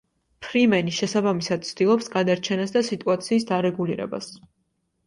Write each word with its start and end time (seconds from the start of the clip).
ფრიმენი 0.45 0.93
შესაბამისად 0.99 1.67
ცდილობს 1.73 2.09
გადარჩენას 2.17 2.75
და 2.79 2.85
სიტუაციის 2.89 3.51
დარეგულირებას. 3.53 4.35